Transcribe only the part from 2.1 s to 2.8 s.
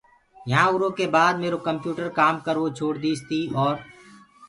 ڪآم ڪروو